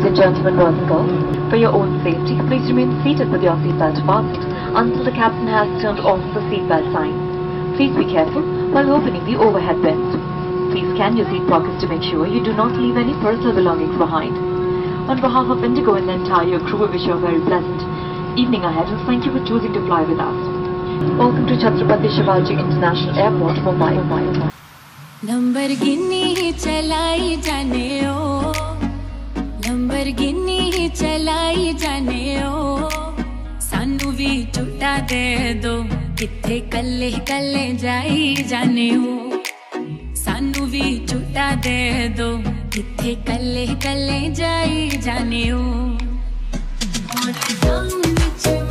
[0.00, 1.12] Ladies and gentlemen, boys and girls,
[1.52, 4.40] for your own safety, please remain seated with your seatbelt fastened
[4.72, 7.12] until the captain has turned off the seatbelt sign.
[7.76, 8.40] Please be careful
[8.72, 10.16] while opening the overhead bins.
[10.72, 14.00] Please scan your seat pockets to make sure you do not leave any personal belongings
[14.00, 14.32] behind.
[15.12, 17.84] On behalf of Indigo and the entire crew, we wish you a very pleasant
[18.40, 20.40] evening ahead and thank you for choosing to fly with us.
[21.20, 23.92] Welcome to Chhatrapati Shivaji International Airport, Mumbai.
[24.00, 24.52] Mumbai.
[25.24, 28.19] Lamborghini चलाई जाने ओ
[30.01, 32.89] Lamborghini चलाई जाने ओ।
[33.61, 35.73] सानू भी झूठा दे दो
[36.17, 39.41] किथे कल्ले कल्ले जाई जाने ओ।
[40.23, 41.77] सानू भी झूठा दे
[42.17, 42.29] दो
[42.73, 45.63] किथे कल्ले कल्ले जाई जाने ओ।
[47.13, 48.70] और दम विच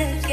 [0.00, 0.29] tienes.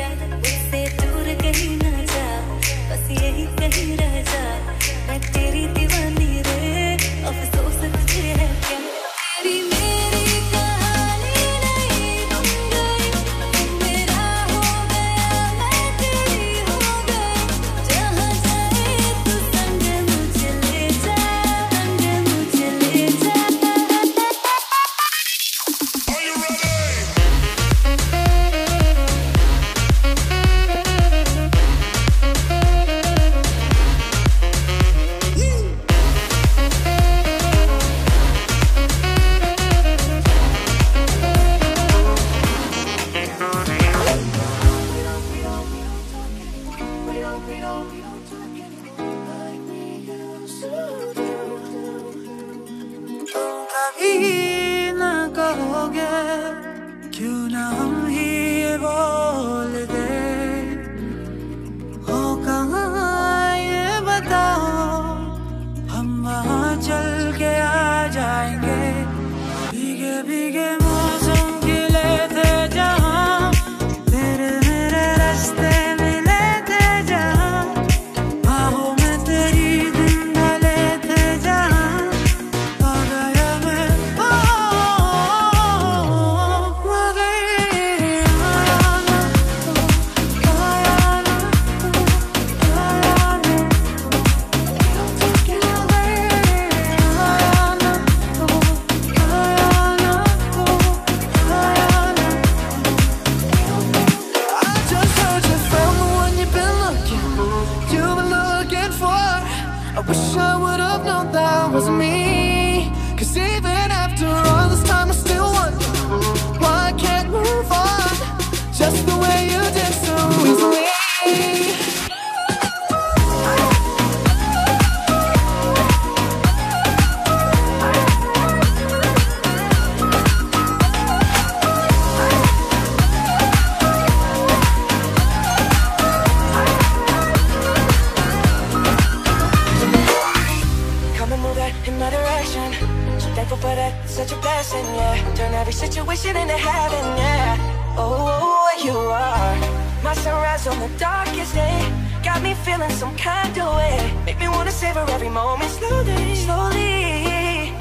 [152.87, 154.13] Feeling some kind of way.
[154.25, 157.73] Make me wanna savor every moment slowly, slowly.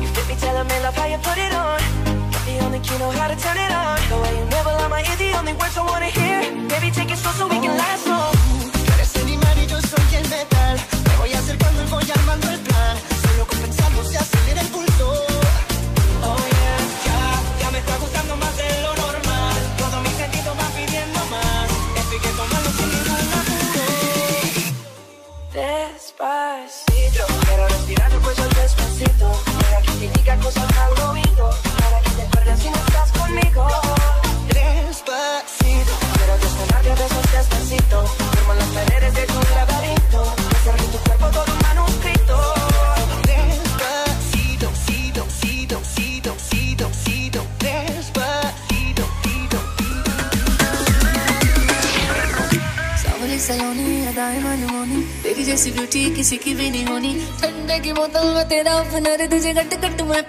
[0.00, 1.80] You fit me, telling me love how you put it on.
[2.32, 3.98] Got the only key, know how to turn it on.
[4.08, 6.40] The way you never lie my ear, the only words I wanna hear.
[6.68, 8.39] Baby, take it slow so we can last long.
[58.00, 60.22] बोतल में तेरा अपना तुझे कट कट मैं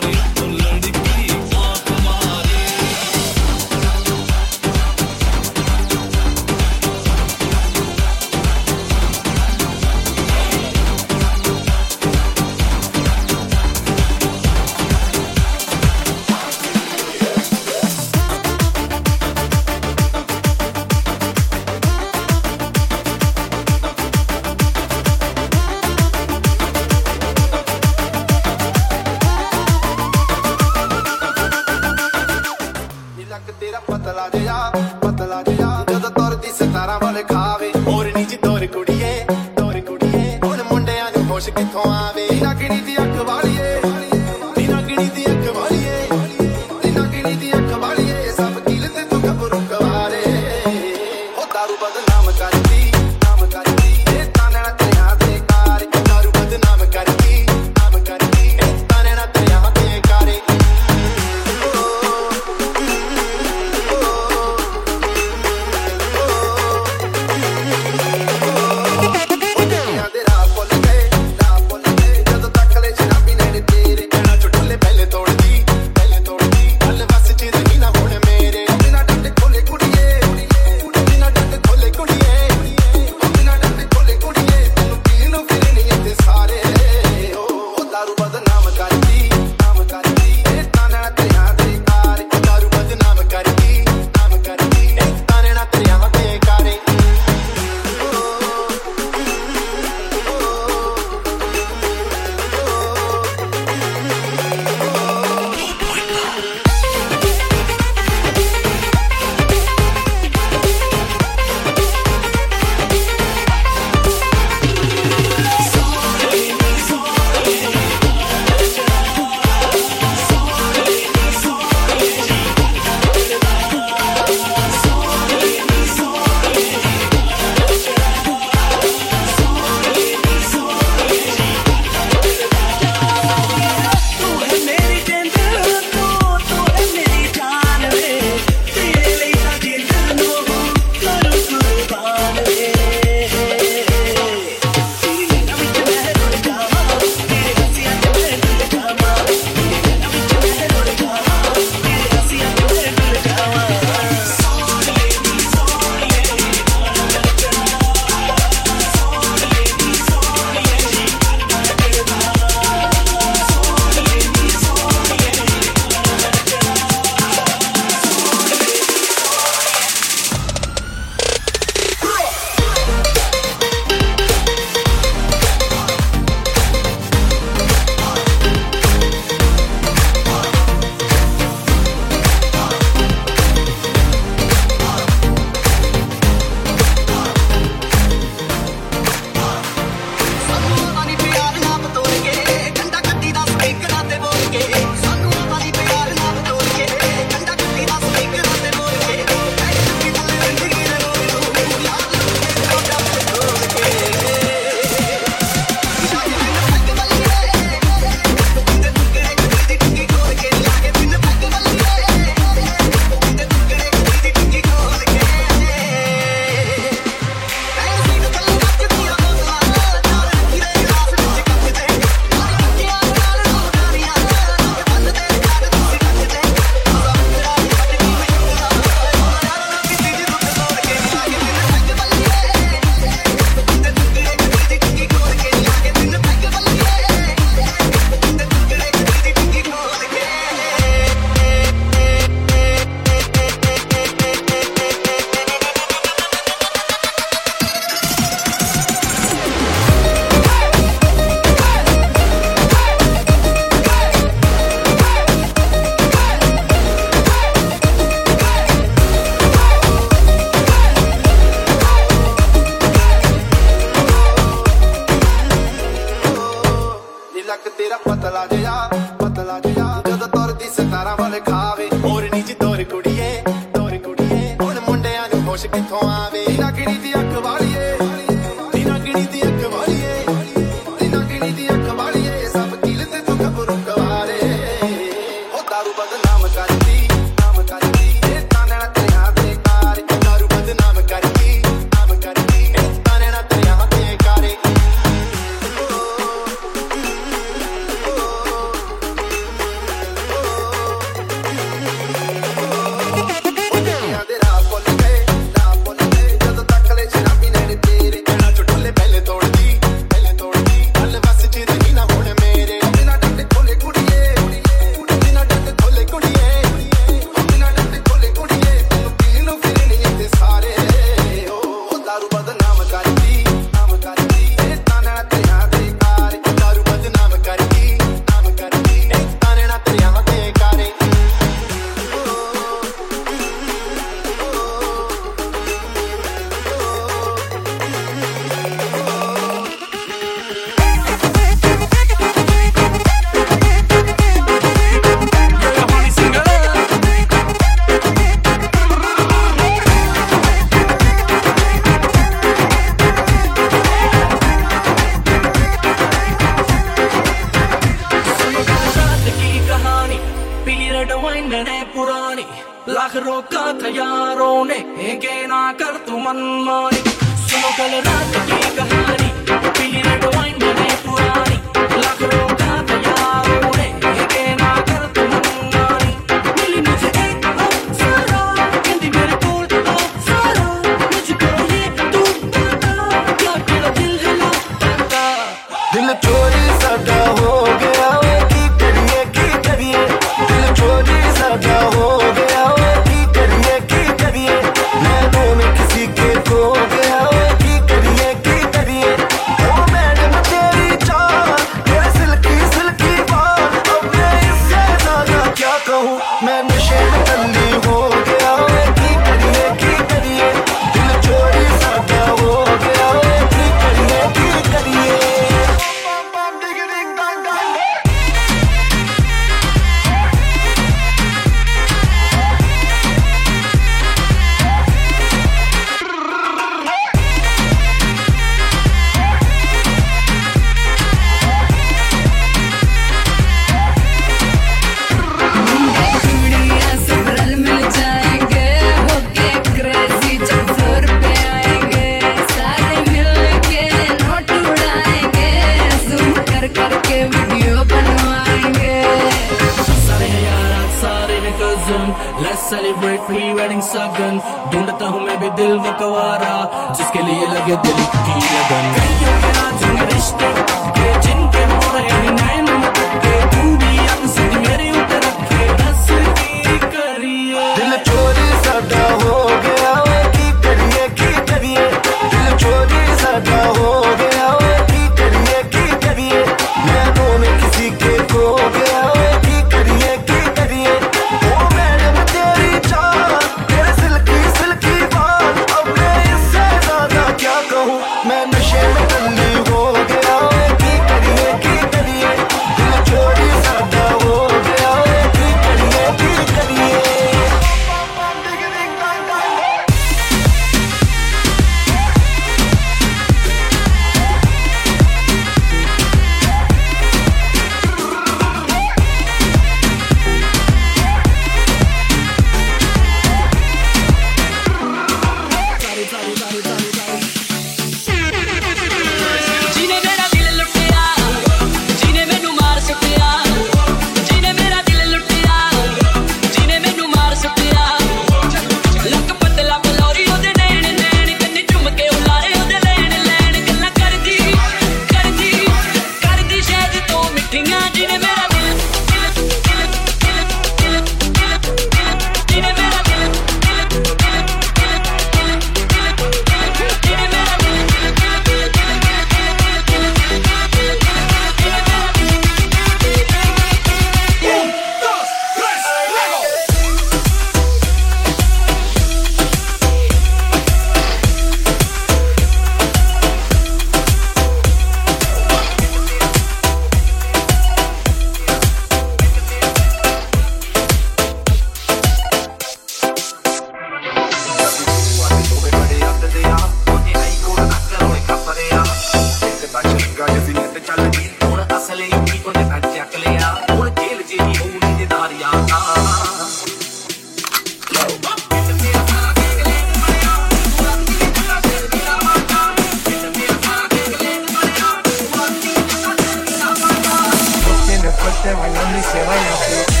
[598.41, 600.00] Fuerte bailando y se baila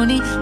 [0.00, 0.39] testimony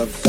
[0.00, 0.27] of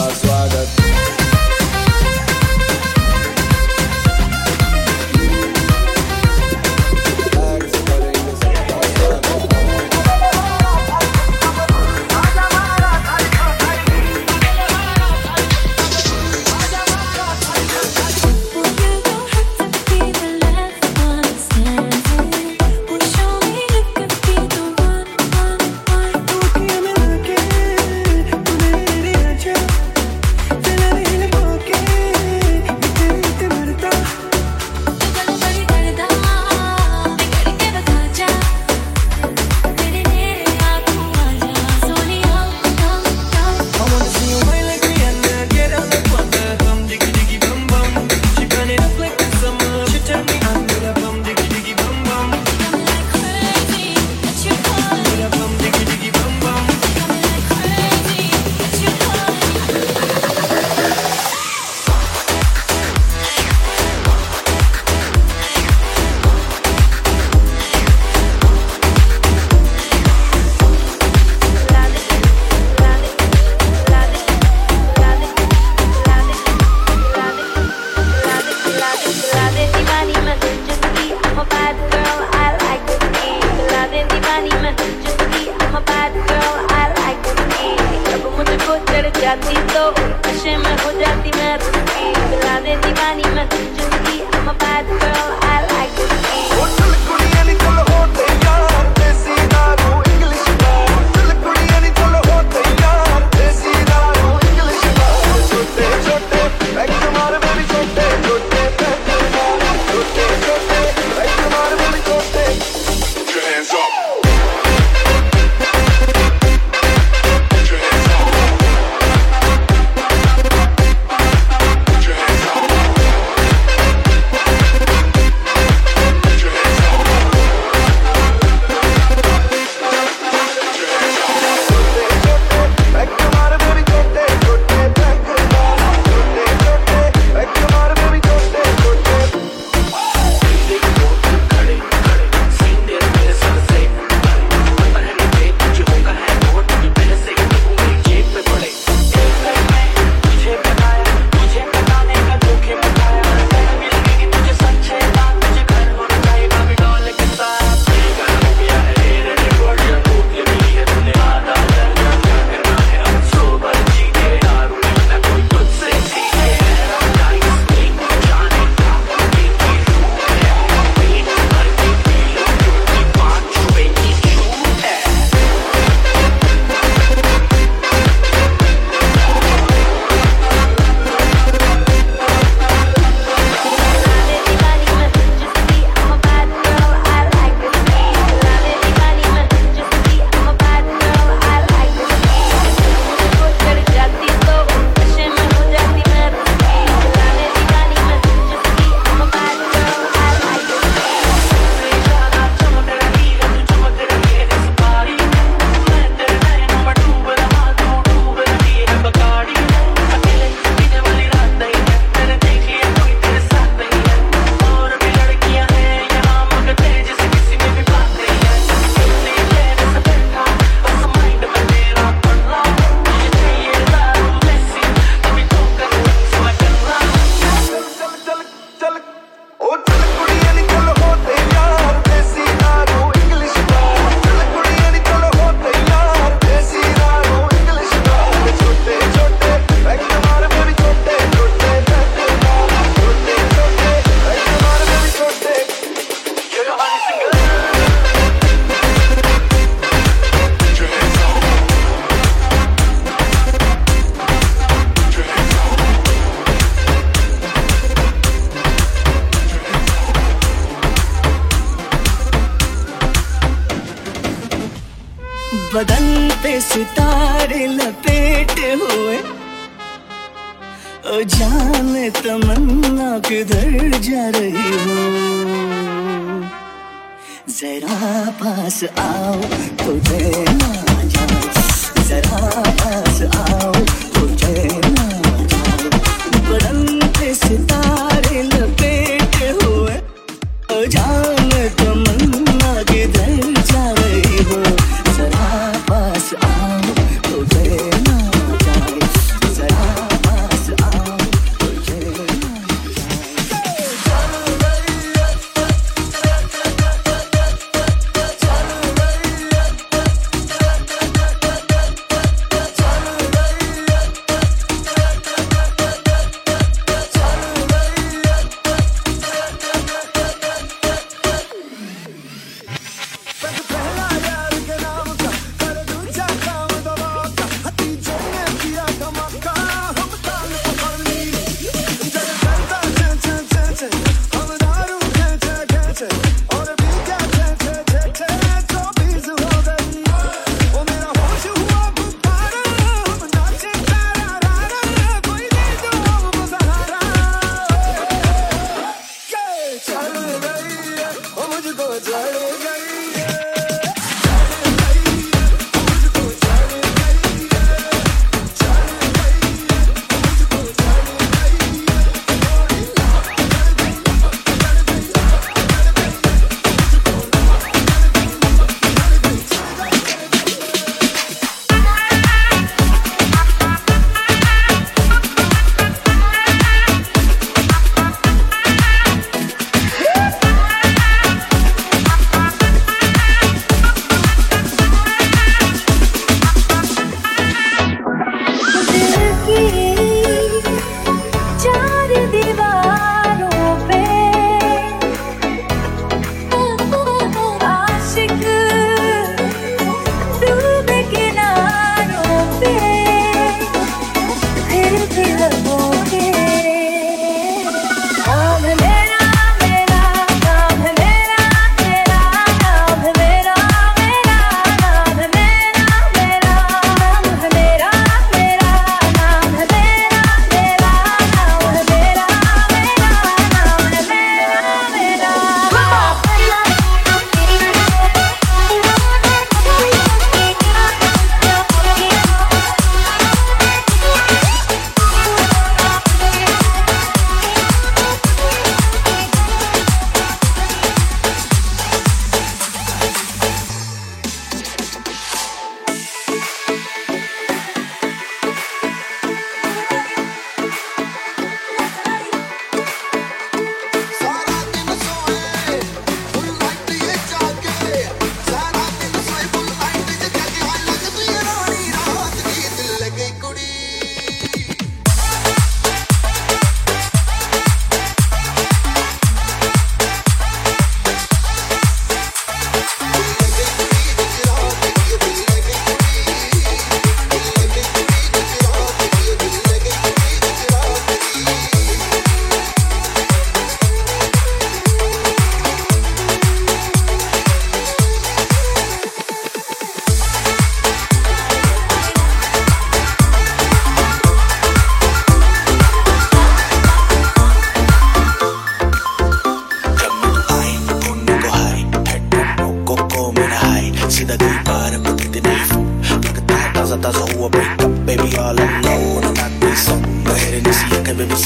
[278.80, 279.59] to out.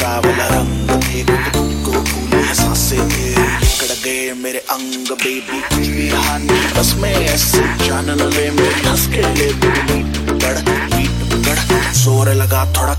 [0.03, 1.21] सावल रंग थे
[1.83, 7.61] को फूली सांसे थे कड़ गए मेरे अंग बेबी कुछ भी हानि बस मैं ऐसे
[7.85, 10.57] जानन ले, मेरे हंस के ले बीट बीट पकड़
[12.01, 12.93] ज़ोर लगा, थोड़ा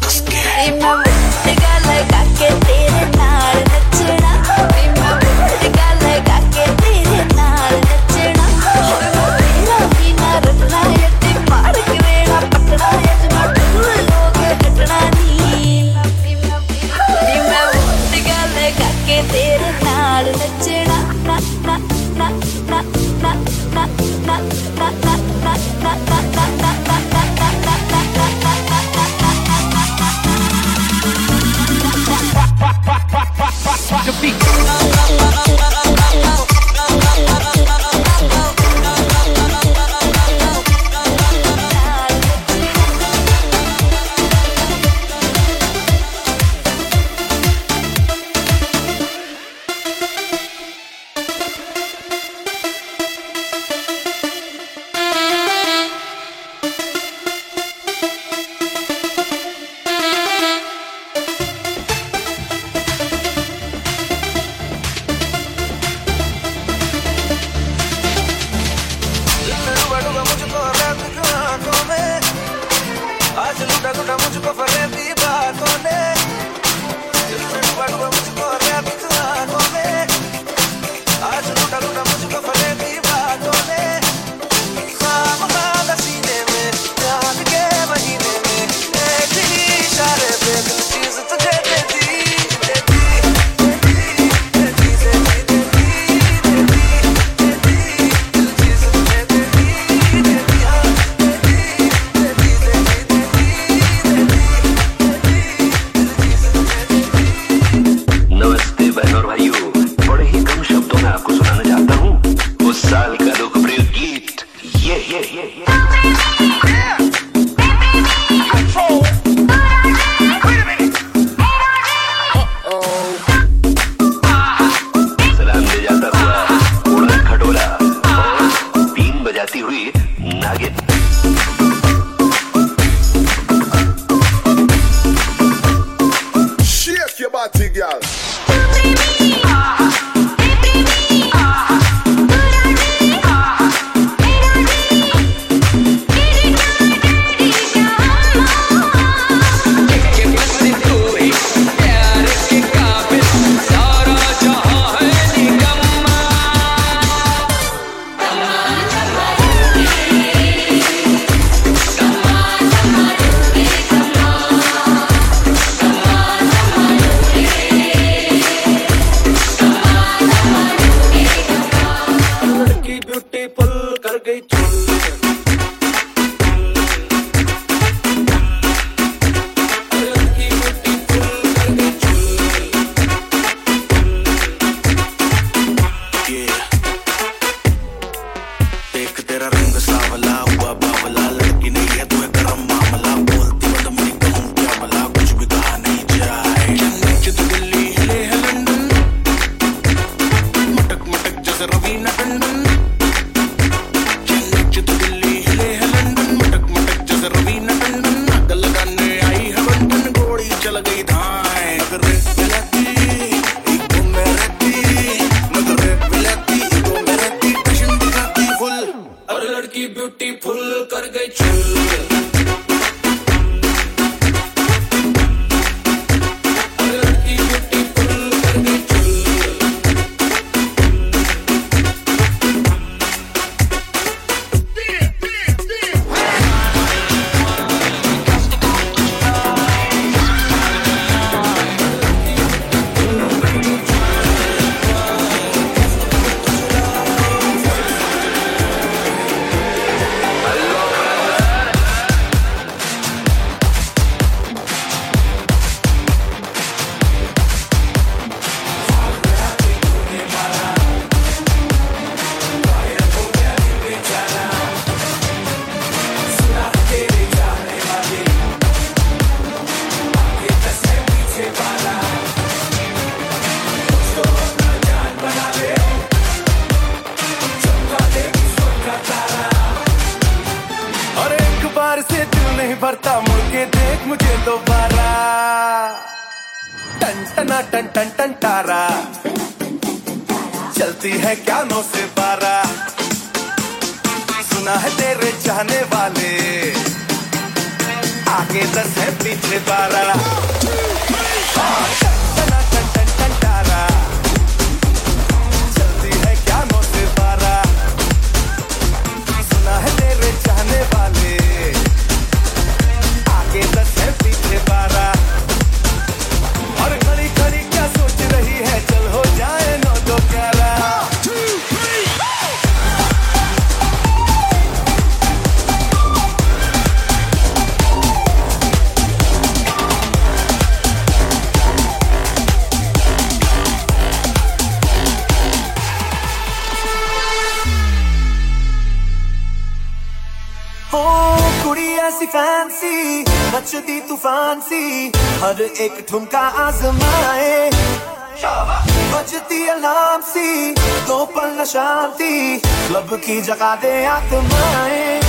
[353.17, 355.21] की जगा दे आत्माए।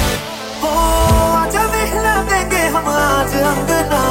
[0.63, 0.69] ओ
[1.36, 4.01] आज हिला देंगे हम आज अंगना।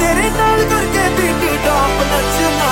[0.00, 2.70] तेरे नाल करके बीटी टॉप नचना।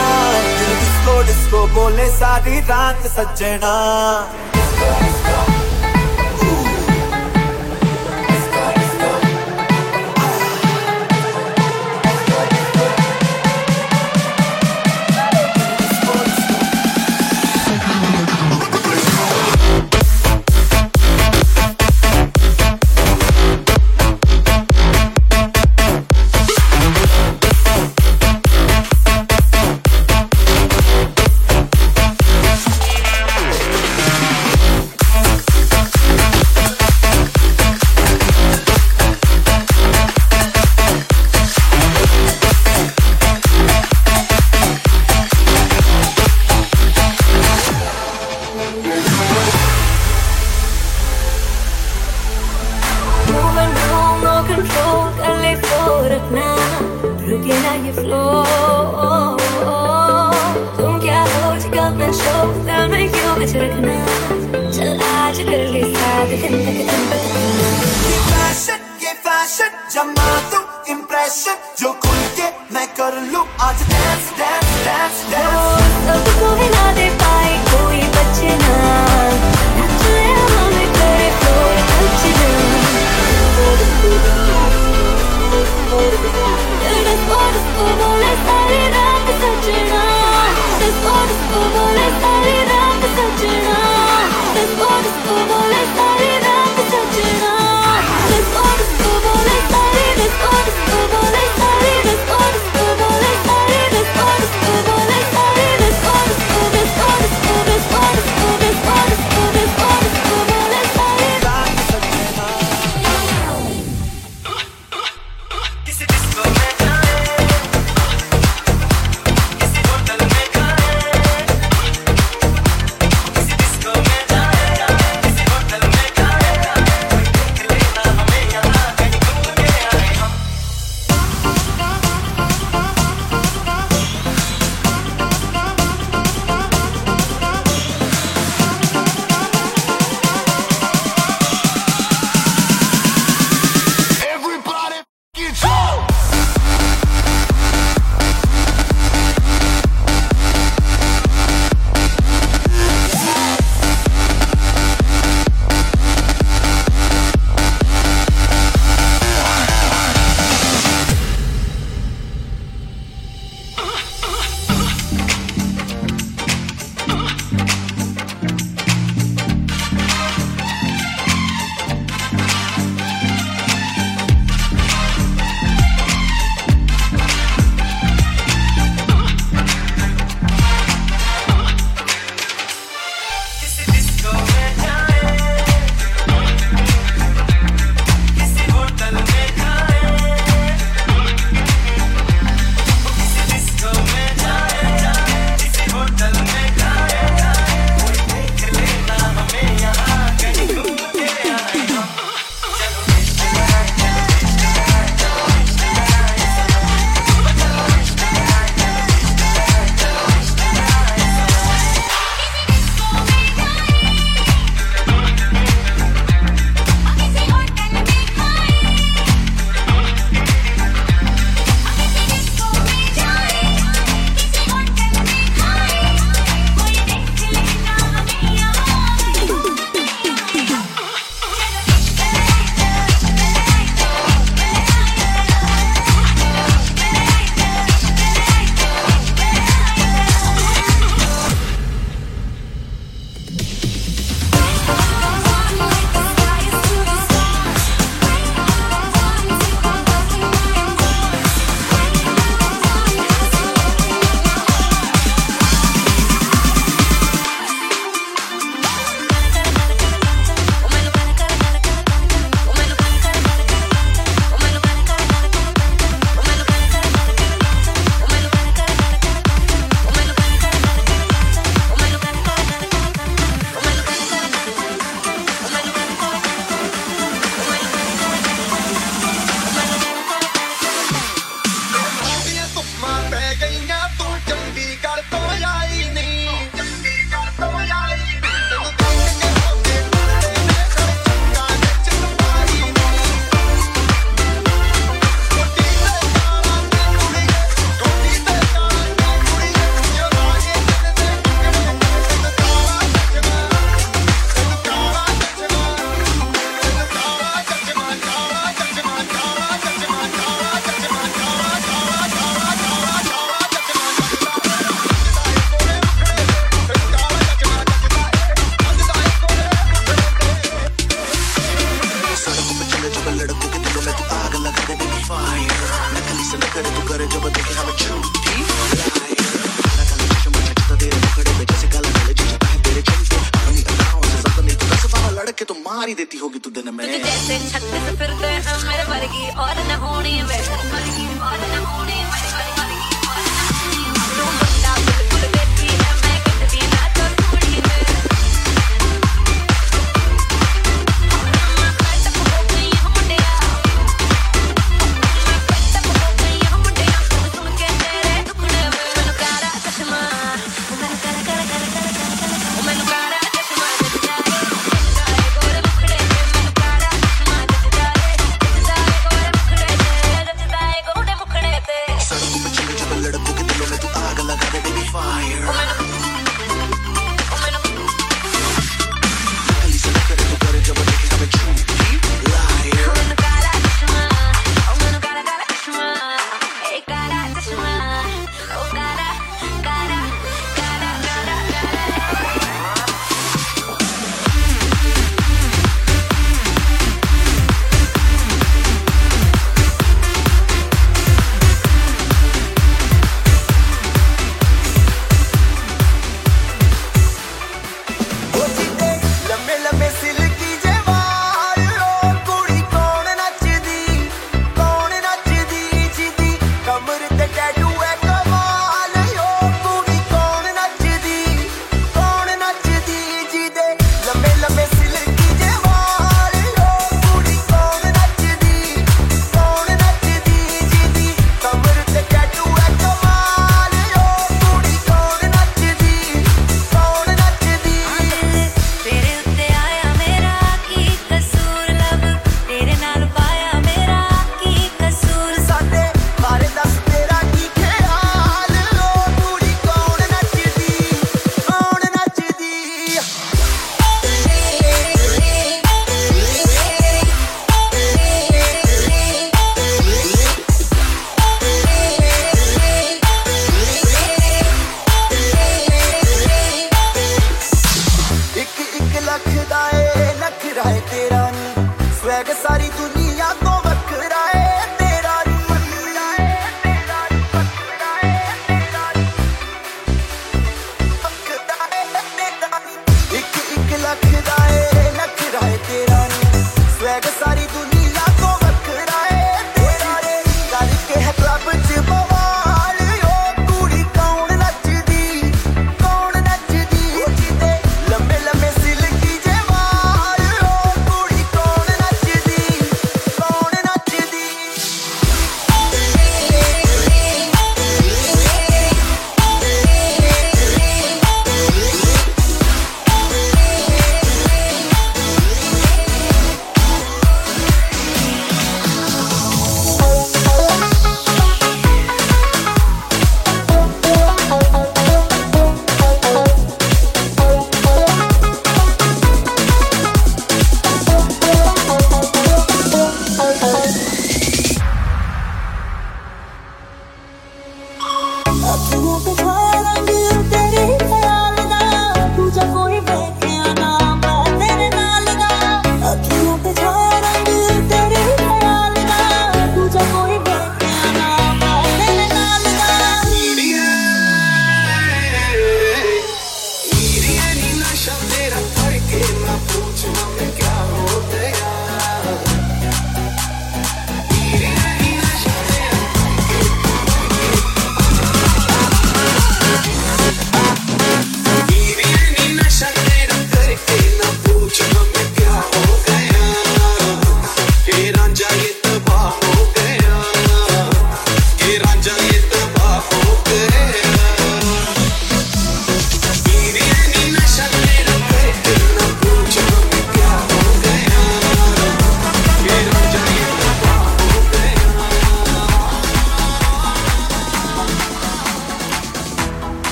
[0.80, 3.74] डिस्को डिस्को बोले सारी रात सजना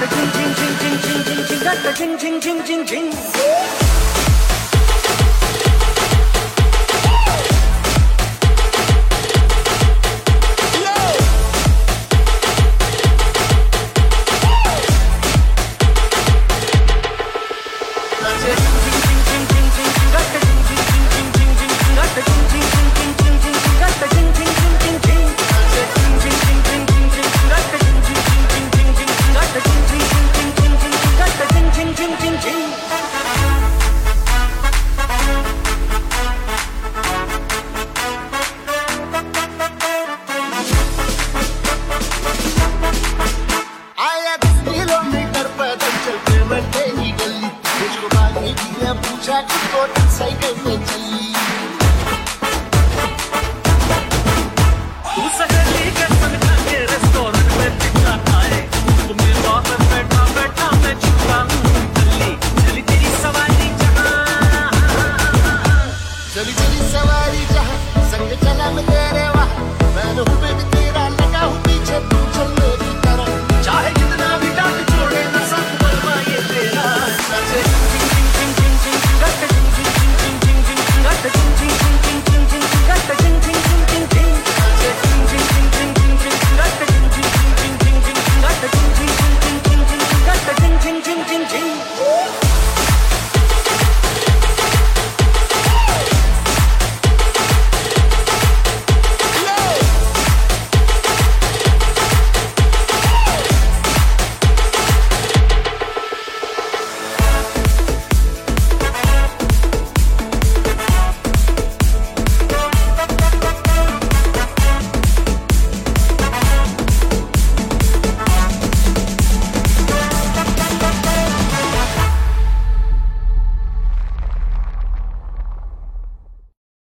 [0.00, 4.33] 轻轻轻轻轻轻轻轻轻轻轻轻轻轻